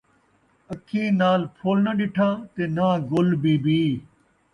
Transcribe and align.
اکھیں 0.71 1.09
نال 1.19 1.41
پھل 1.55 1.77
ناں 1.85 1.95
ݙٹھا 1.99 2.29
تے 2.53 2.63
ناں 2.75 2.95
گل 3.11 3.29
بی 3.41 3.53
بی 3.63 3.79